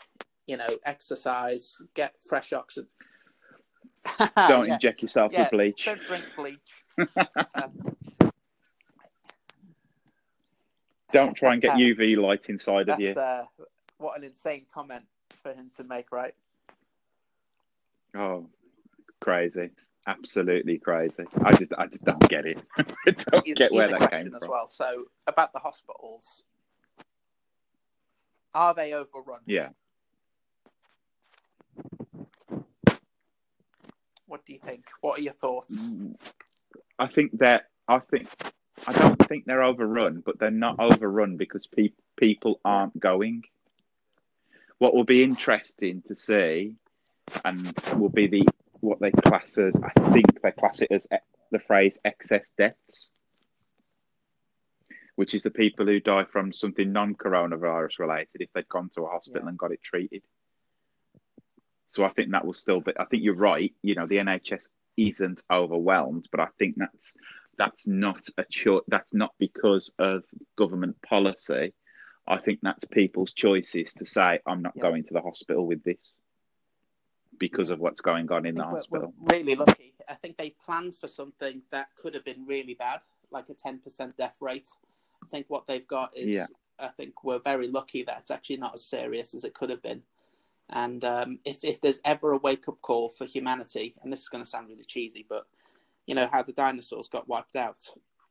[0.46, 2.88] You know, exercise, get fresh oxygen,
[4.48, 4.74] don't yeah.
[4.74, 5.84] inject yourself yeah, with bleach.
[5.84, 6.58] Don't drink bleach.
[7.54, 7.96] um,
[11.12, 13.10] don't try and get UV light inside of you.
[13.10, 13.44] Uh,
[13.98, 15.04] what an insane comment
[15.42, 16.34] for him to make, right?
[18.16, 18.46] Oh,
[19.20, 19.70] crazy!
[20.06, 21.24] Absolutely crazy.
[21.42, 22.58] I just, I just don't get it.
[22.76, 24.42] I don't he's, get where that came from.
[24.42, 24.66] As well.
[24.66, 26.42] So about the hospitals,
[28.54, 29.40] are they overrun?
[29.46, 29.70] Yeah.
[34.34, 34.86] What do you think?
[35.00, 35.78] What are your thoughts?
[36.98, 38.28] I think that I think
[38.84, 43.44] I don't think they're overrun, but they're not overrun because pe- people aren't going.
[44.78, 46.72] What will be interesting to see,
[47.44, 48.44] and will be the
[48.80, 51.06] what they class as I think they class it as
[51.52, 53.12] the phrase excess deaths,
[55.14, 59.10] which is the people who die from something non-coronavirus related if they'd gone to a
[59.10, 59.50] hospital yeah.
[59.50, 60.24] and got it treated.
[61.88, 62.92] So I think that will still be.
[62.98, 63.72] I think you're right.
[63.82, 67.14] You know, the NHS isn't overwhelmed, but I think that's
[67.56, 70.24] that's not a cho- That's not because of
[70.56, 71.74] government policy.
[72.26, 74.82] I think that's people's choices to say, "I'm not yeah.
[74.82, 76.16] going to the hospital with this."
[77.38, 79.12] because of what's going on in the hospital.
[79.18, 79.94] We're really lucky.
[80.08, 84.16] I think they planned for something that could have been really bad, like a 10%
[84.16, 84.68] death rate.
[85.22, 86.46] I think what they've got is, yeah.
[86.78, 89.82] I think we're very lucky that it's actually not as serious as it could have
[89.82, 90.02] been.
[90.70, 94.28] And um, if if there's ever a wake up call for humanity, and this is
[94.28, 95.46] going to sound really cheesy, but
[96.06, 97.78] you know how the dinosaurs got wiped out.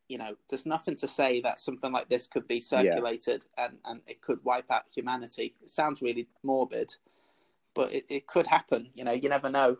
[0.09, 3.65] You know, there's nothing to say that something like this could be circulated yeah.
[3.65, 5.55] and, and it could wipe out humanity.
[5.61, 6.93] It sounds really morbid,
[7.73, 8.89] but it, it could happen.
[8.93, 9.77] You know, you never know.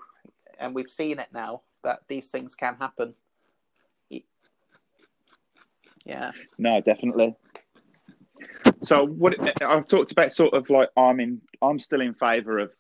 [0.59, 3.15] And we've seen it now that these things can happen.
[6.05, 6.31] Yeah.
[6.57, 7.35] No, definitely.
[8.83, 12.71] So what I've talked about, sort of like I'm in, I'm still in favour of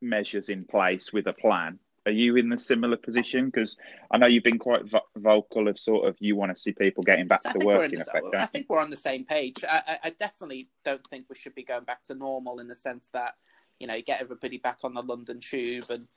[0.00, 1.78] measures in place with a plan.
[2.04, 3.46] Are you in the similar position?
[3.46, 3.76] Because
[4.10, 7.04] I know you've been quite vo- vocal of sort of you want to see people
[7.04, 7.92] getting back so to work.
[7.92, 9.62] In effect, I think we're on the same page.
[9.68, 13.08] I, I, definitely don't think we should be going back to normal in the sense
[13.12, 13.34] that
[13.78, 16.08] you know get everybody back on the London Tube and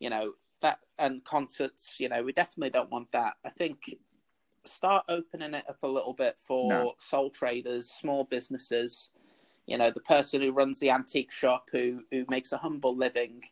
[0.00, 2.00] you know that and concerts.
[2.00, 3.34] You know, we definitely don't want that.
[3.44, 3.94] I think
[4.64, 6.92] start opening it up a little bit for no.
[6.98, 9.10] sole traders, small businesses.
[9.66, 13.42] You know, the person who runs the antique shop who who makes a humble living.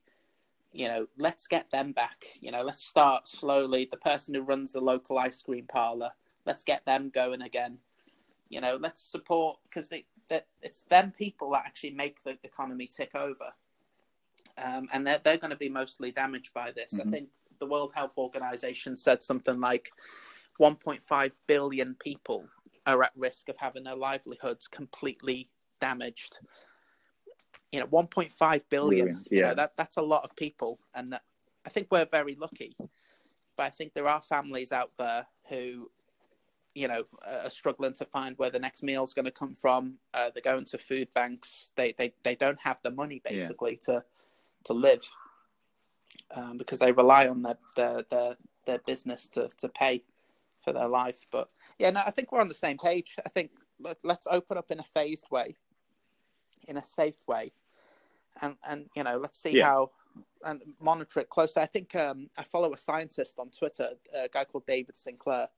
[0.73, 2.25] You know, let's get them back.
[2.41, 3.89] You know, let's start slowly.
[3.91, 6.11] The person who runs the local ice cream parlor,
[6.47, 7.79] let's get them going again.
[8.49, 12.87] You know, let's support because they that it's them people that actually make the economy
[12.87, 13.53] tick over,
[14.63, 16.95] um, and they're they're going to be mostly damaged by this.
[16.95, 17.09] Mm-hmm.
[17.09, 19.93] I think the World Health Organization said something like
[20.63, 22.47] 1.5 billion people
[22.87, 26.39] are at risk of having their livelihoods completely damaged.
[27.73, 29.25] You know, 1.5 billion.
[29.29, 29.37] Yeah.
[29.37, 31.19] You know, that that's a lot of people, and
[31.67, 32.77] I think we're very lucky.
[33.57, 35.91] But I think there are families out there who,
[36.75, 39.99] you know, are struggling to find where the next meal is going to come from.
[40.15, 41.73] Uh, they're going to food banks.
[41.77, 43.95] They they they don't have the money basically yeah.
[43.95, 44.05] to
[44.67, 45.05] to live
[46.37, 50.05] um, because they rely on their their their, their business to, to pay
[50.63, 51.27] for their life.
[51.31, 51.49] But
[51.79, 53.17] yeah, no, I think we're on the same page.
[53.25, 55.57] I think let, us open up in a phased way,
[56.69, 57.53] in a safe way,
[58.41, 59.67] and and you know let's see yeah.
[59.67, 59.91] how
[60.45, 61.63] and monitor it closely.
[61.63, 65.49] I think um, I follow a scientist on Twitter, a guy called David Sinclair.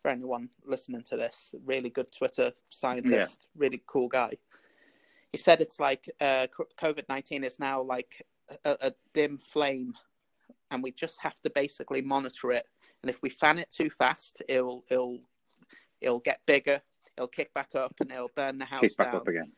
[0.00, 3.60] For anyone listening to this, really good Twitter scientist, yeah.
[3.60, 4.32] really cool guy.
[5.30, 8.26] He said it's like uh, COVID nineteen is now like
[8.64, 9.94] a, a dim flame,
[10.72, 12.66] and we just have to basically monitor it
[13.02, 15.20] and if we fan it too fast, it'll it'll
[16.00, 16.80] it'll get bigger,
[17.16, 19.20] it'll kick back up, and it'll burn the house kick back down.
[19.20, 19.52] up again.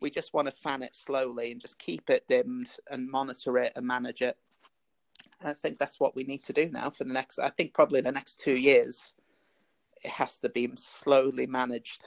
[0.00, 3.72] We just want to fan it slowly and just keep it dimmed and monitor it
[3.76, 4.36] and manage it.
[5.42, 7.38] I think that's what we need to do now for the next.
[7.38, 9.14] I think probably the next two years,
[10.02, 12.06] it has to be slowly managed.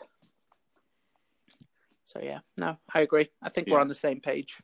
[2.05, 3.29] So yeah, no, I agree.
[3.41, 3.73] I think yeah.
[3.73, 4.57] we're on the same page.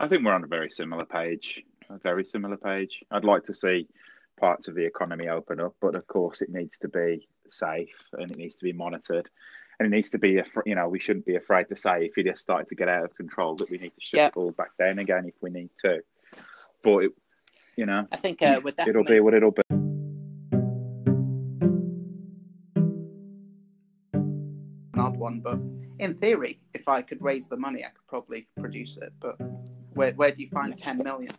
[0.00, 3.02] I think we're on a very similar page a very similar page.
[3.10, 3.88] I'd like to see
[4.38, 8.30] parts of the economy open up, but of course it needs to be safe and
[8.30, 9.28] it needs to be monitored.
[9.78, 12.26] And it needs to be, you know, we shouldn't be afraid to say if it
[12.26, 14.32] has started to get out of control that we need to shut yep.
[14.32, 16.00] it all back down again if we need to.
[16.82, 17.12] But, it,
[17.76, 18.84] you know, I think uh, definitely...
[18.88, 19.62] it'll be what it'll be.
[24.14, 25.60] An odd one, but
[26.00, 29.12] in theory, if I could raise the money, I could probably produce it.
[29.20, 29.36] But
[29.94, 30.96] where, where do you find yes.
[30.96, 31.30] 10 million?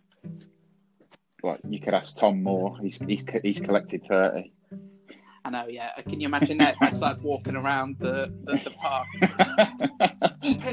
[1.43, 2.77] Well, you could ask Tom Moore.
[2.81, 4.51] He's he's he's collected thirty.
[5.45, 5.91] I know, yeah.
[6.07, 9.07] Can you imagine that I started walking around the, the, the park?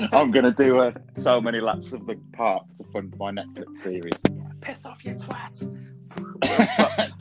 [0.13, 3.79] I'm going to do uh, so many laps of the park to fund my Netflix
[3.79, 4.15] series.
[4.61, 5.61] Piss off, you twat!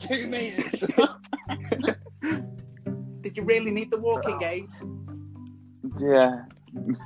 [0.00, 0.80] Two metres!
[3.20, 4.68] Did you really need the walking aid?
[6.00, 6.46] Yeah.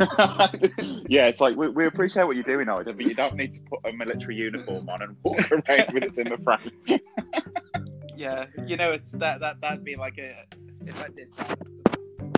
[1.09, 3.63] yeah, it's like we, we appreciate what you're doing, Ida, but you don't need to
[3.63, 6.73] put a military uniform on and walk around with us in the front.
[8.17, 10.45] yeah, you know, it's that that that'd be like a
[10.87, 11.59] if I did that,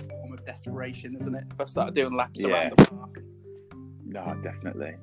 [0.09, 1.45] form of desperation, isn't it?
[1.51, 2.47] If I started doing laps yeah.
[2.47, 3.23] around the park.
[4.05, 4.95] No, definitely.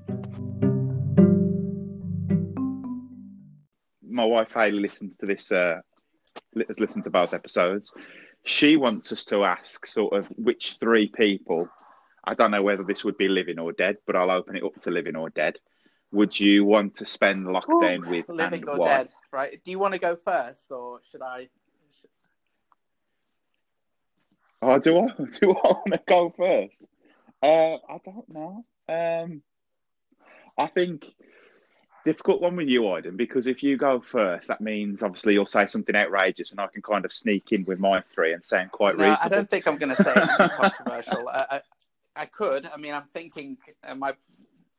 [4.08, 5.50] My wife Haley listens to this.
[5.50, 5.80] Uh,
[6.68, 7.92] has listened to both episodes.
[8.44, 11.68] She wants us to ask sort of which three people
[12.24, 14.78] I don't know whether this would be living or dead, but I'll open it up
[14.80, 15.56] to living or dead.
[16.12, 18.87] Would you want to spend lockdown Ooh, with living or why?
[18.87, 19.09] dead?
[19.33, 19.64] Right?
[19.64, 21.48] Do you want to go first, or should I?
[24.62, 25.09] Oh, do I?
[25.40, 26.83] Do I want to go first?
[27.42, 28.64] Uh, I don't know.
[28.88, 29.42] Um,
[30.59, 31.06] I think
[32.04, 35.66] difficult one with you, Aydin, because if you go first, that means obviously you'll say
[35.66, 38.96] something outrageous, and I can kind of sneak in with my three and sound quite
[38.96, 39.24] no, reasonable.
[39.24, 41.28] I don't think I'm going to say anything controversial.
[41.28, 41.62] I,
[42.16, 42.68] I could.
[42.73, 44.14] I mean, I'm thinking uh, my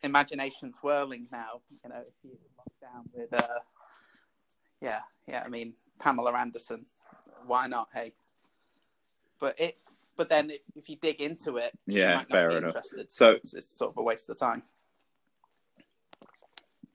[0.04, 1.62] imagination's whirling now.
[1.84, 3.60] You know, if you lock down with, uh,
[4.82, 5.44] yeah, yeah.
[5.46, 6.86] I mean, Pamela Anderson.
[7.46, 7.90] Why not?
[7.94, 8.14] Hey,
[9.40, 9.78] but it.
[10.18, 12.76] But then, if you dig into it, yeah, fair enough.
[12.76, 14.62] Interested, so, so it's, it's, sort of a waste of time.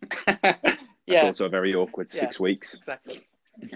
[0.29, 0.45] yeah,
[1.07, 2.75] it's also a very awkward yeah, six weeks.
[2.75, 3.27] Exactly.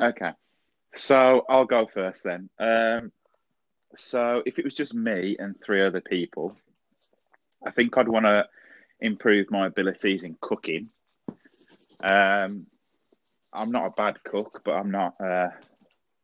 [0.00, 0.30] okay,
[0.94, 2.48] so I'll go first then.
[2.58, 3.12] Um,
[3.96, 6.56] so if it was just me and three other people,
[7.64, 8.48] I think I'd want to
[9.00, 10.88] improve my abilities in cooking.
[12.02, 12.66] Um,
[13.52, 15.48] I'm not a bad cook, but I'm not uh,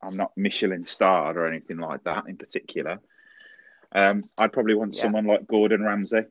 [0.02, 3.00] I'm not Michelin starred or anything like that in particular.
[3.92, 5.02] Um, I'd probably want yeah.
[5.02, 6.24] someone like Gordon Ramsay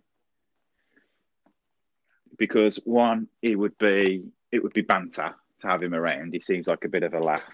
[2.38, 6.34] because one, it would be it would be banter to have him around.
[6.34, 7.46] He seems like a bit of a laugh,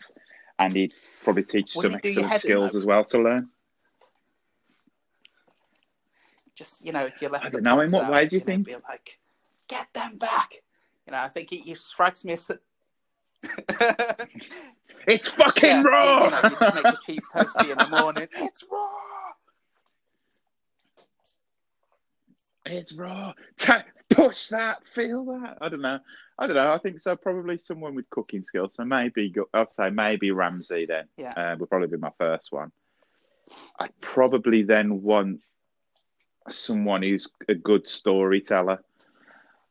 [0.60, 0.94] and he'd
[1.24, 3.50] probably teach some excellent skills as well to learn
[6.56, 7.46] just you know, if you left.
[7.46, 7.80] I don't know.
[7.82, 8.68] In what out, way do you, you think?
[8.68, 9.20] Know, be like,
[9.68, 10.62] get them back.
[11.06, 12.50] You know, I think he, he strikes me as.
[15.08, 16.26] it's fucking yeah, raw.
[16.26, 18.28] You, know, you make the cheese toasty in the morning.
[18.38, 18.90] It's raw.
[22.66, 23.34] It's raw.
[23.58, 25.60] Ta- push that, feel that.
[25.62, 26.00] I don't know.
[26.38, 26.74] I don't know.
[26.74, 27.16] I think so.
[27.16, 28.76] Probably someone with cooking skills.
[28.76, 31.06] So maybe I'd say maybe Ramsay then.
[31.18, 32.72] Yeah, uh, would probably be my first one.
[33.80, 35.42] I'd probably then want
[36.50, 38.84] someone who's a good storyteller.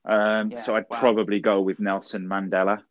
[0.05, 1.01] Um, yeah, so I'd wow.
[1.01, 2.83] probably go with Nelson Mandela.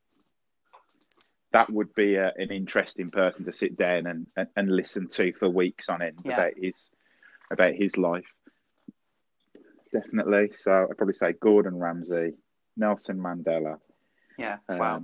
[1.51, 5.33] That would be a, an interesting person to sit down and, and, and listen to
[5.33, 6.33] for weeks on end yeah.
[6.33, 6.89] about his
[7.51, 8.25] about his life.
[9.91, 10.49] Definitely.
[10.53, 12.33] So I'd probably say Gordon Ramsay,
[12.75, 13.77] Nelson Mandela.
[14.39, 14.57] Yeah.
[14.67, 15.03] Um, wow.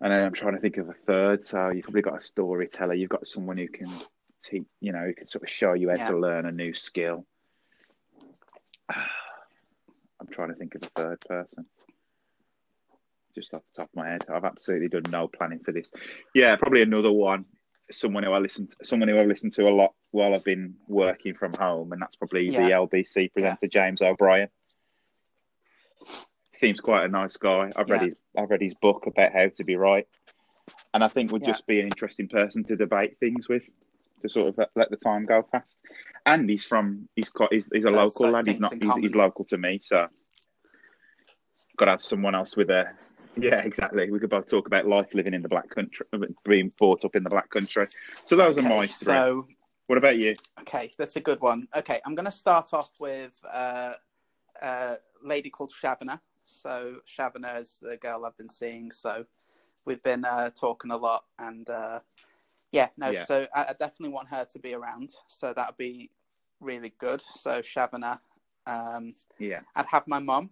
[0.00, 1.44] And then I'm trying to think of a third.
[1.44, 2.94] So you've probably got a storyteller.
[2.94, 3.90] You've got someone who can
[4.42, 6.10] teach, you know, who can sort of show you how yeah.
[6.10, 7.24] to learn a new skill.
[8.90, 11.66] I'm trying to think of a third person.
[13.34, 15.90] Just off the top of my head, I've absolutely done no planning for this.
[16.34, 17.46] Yeah, probably another one.
[17.90, 20.74] Someone who I listen to, someone who I've listened to a lot while I've been
[20.86, 22.66] working from home, and that's probably yeah.
[22.66, 23.68] the LBC presenter yeah.
[23.68, 24.48] James O'Brien.
[26.54, 27.72] Seems quite a nice guy.
[27.74, 30.06] I've read his I've read his book about how to be right,
[30.94, 33.64] and I think would just be an interesting person to debate things with
[34.22, 35.78] to sort of let the time go past.
[36.24, 38.46] And he's from he's quite he's, he's a so local lad.
[38.46, 40.06] He's not he's, he's, local to me, so
[41.76, 42.92] got to have someone else with a.
[43.36, 44.10] Yeah, exactly.
[44.10, 46.06] We could both talk about life living in the black country,
[46.44, 47.86] being brought up in the black country.
[48.24, 49.06] So those okay, are my three.
[49.06, 49.46] So,
[49.86, 50.36] what about you?
[50.60, 51.66] Okay, that's a good one.
[51.74, 53.92] Okay, I'm going to start off with uh,
[54.60, 56.20] a lady called Shavana.
[56.44, 58.90] So Shavana is the girl I've been seeing.
[58.90, 59.24] So
[59.84, 62.00] we've been uh, talking a lot, and uh,
[62.72, 63.10] yeah, no.
[63.10, 63.24] Yeah.
[63.24, 65.12] So I, I, definitely want her to be around.
[65.28, 66.10] So that would be
[66.60, 67.22] really good.
[67.38, 68.18] So Shavana.
[68.66, 69.60] Um, yeah.
[69.76, 70.50] I'd have my mom.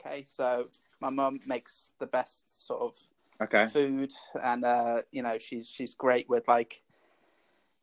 [0.00, 0.66] Okay, so
[1.00, 2.94] my mom makes the best sort of
[3.42, 4.12] okay food,
[4.42, 6.82] and uh, you know she's she's great with like,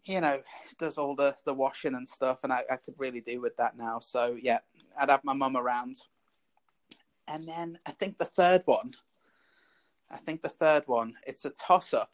[0.05, 0.41] you know,
[0.79, 3.77] does all the the washing and stuff, and I, I could really do with that
[3.77, 3.99] now.
[3.99, 4.59] So yeah,
[4.97, 5.97] I'd have my mom around.
[7.27, 8.93] And then I think the third one.
[10.11, 11.15] I think the third one.
[11.25, 12.11] It's a toss up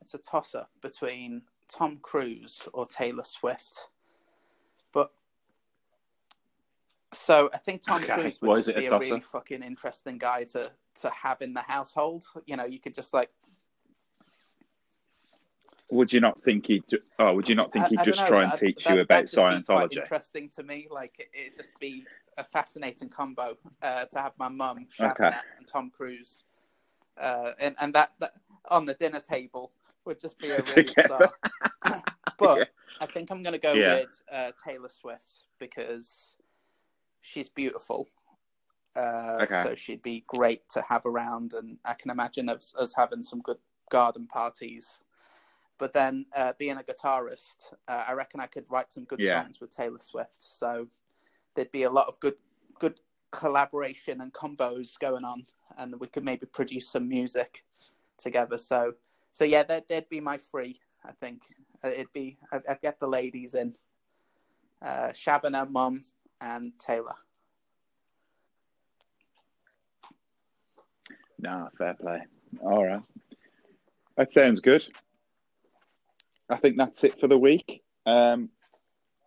[0.00, 3.88] it's a toss up between Tom Cruise or Taylor Swift.
[4.92, 5.12] But
[7.12, 8.14] so I think Tom okay.
[8.14, 10.70] Cruise would just be a, a really fucking interesting guy to
[11.00, 12.24] to have in the household.
[12.46, 13.30] You know, you could just like.
[15.92, 16.82] Would you not think he?
[17.18, 19.96] Oh, would you not think he'd just try and teach that, you about Scientology?
[19.96, 20.86] interesting to me.
[20.88, 22.04] Like it, would just be
[22.38, 25.32] a fascinating combo uh, to have my mum, okay.
[25.58, 26.44] and Tom Cruise,
[27.20, 28.34] uh, and and that, that
[28.70, 29.72] on the dinner table
[30.04, 31.32] would just be a really bizarre.
[32.38, 32.64] but yeah.
[33.00, 34.00] I think I'm going to go yeah.
[34.00, 36.34] with uh, Taylor Swift because
[37.20, 38.08] she's beautiful.
[38.96, 39.62] Uh, okay.
[39.64, 43.40] So she'd be great to have around, and I can imagine us, us having some
[43.40, 43.58] good
[43.90, 45.02] garden parties.
[45.78, 49.42] But then, uh, being a guitarist, uh, I reckon I could write some good yeah.
[49.42, 50.36] songs with Taylor Swift.
[50.42, 50.88] So
[51.54, 52.34] there'd be a lot of good,
[52.78, 55.46] good collaboration and combos going on,
[55.78, 57.64] and we could maybe produce some music
[58.18, 58.58] together.
[58.58, 58.94] So
[59.32, 60.80] so yeah, that would be my three.
[61.04, 61.42] I think
[61.84, 63.74] uh, it'd be I'd, I'd get the ladies in,
[64.82, 66.04] uh, Shavana, Mum,
[66.40, 67.14] and Taylor.
[71.38, 72.22] Nah, fair play.
[72.60, 73.02] All right,
[74.16, 74.86] that sounds good.
[76.48, 77.82] I think that's it for the week.
[78.06, 78.50] Um,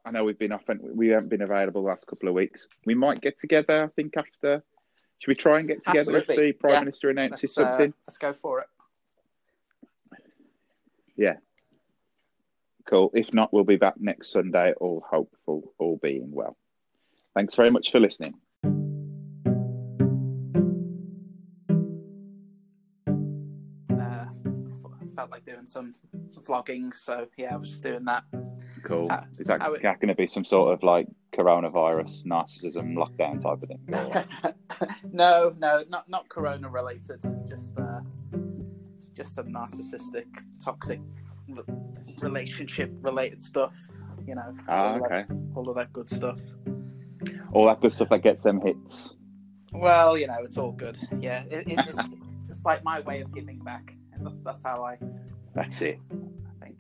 [0.06, 2.68] I know we've been off and we haven't been available the last couple of weeks.
[2.86, 3.84] We might get together.
[3.84, 4.64] I think after.
[5.20, 6.50] Should we try and get together Absolutely.
[6.50, 6.80] if the prime yeah.
[6.82, 7.92] minister announces let's, uh, something?
[7.92, 8.68] Uh, let's go for it.
[11.16, 11.36] Yeah.
[12.86, 13.12] Cool.
[13.14, 16.58] If not, we'll be back next Sunday, all hopeful, all being well.
[17.36, 18.36] Thanks very much for listening.
[23.98, 24.26] Uh,
[25.16, 25.96] felt like doing some
[26.46, 28.24] vlogging, so yeah, I was just doing that.
[28.84, 29.08] Cool.
[29.10, 33.64] Uh, Is that, that going to be some sort of like coronavirus, narcissism, lockdown type
[33.64, 34.54] of thing?
[35.12, 37.22] no, no, not not corona related.
[37.48, 38.02] Just uh,
[39.14, 40.26] just some narcissistic,
[40.64, 41.00] toxic
[42.20, 43.76] relationship related stuff.
[44.28, 45.26] You know, ah, all okay.
[45.28, 46.40] That, all of that good stuff.
[47.52, 49.18] All that good stuff that gets them hits.
[49.74, 50.98] Well, you know, it's all good.
[51.20, 52.04] Yeah, it, it, it's,
[52.50, 54.98] it's like my way of giving back, and that's that's how I.
[55.56, 56.00] That's it.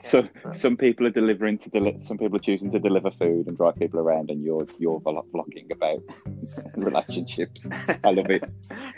[0.01, 3.57] so some people are delivering to deli- some people are choosing to deliver food and
[3.57, 6.01] drive people around, and you're you're vlogging about
[6.75, 7.67] relationships.
[8.03, 8.43] I love it.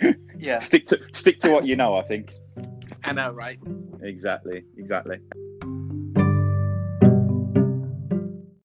[0.37, 1.95] Yeah, stick to stick to what you know.
[1.95, 2.33] I think.
[3.13, 3.59] Know, right?
[4.01, 5.19] Exactly, exactly.